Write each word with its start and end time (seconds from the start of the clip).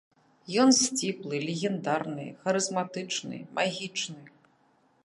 Ён 0.63 0.69
сціплы, 0.77 1.35
легендарны, 1.49 2.27
харызматычны, 2.41 3.37
магічны. 3.61 4.21